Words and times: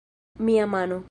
Mia 0.39 0.65
mano... 0.67 0.99